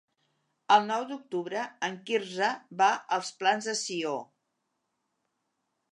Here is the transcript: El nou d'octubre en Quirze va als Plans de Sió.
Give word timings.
El 0.75 0.87
nou 0.91 1.03
d'octubre 1.11 1.65
en 1.89 1.99
Quirze 2.09 2.49
va 2.81 2.89
als 3.19 3.31
Plans 3.43 3.69
de 3.71 3.79
Sió. 3.85 4.19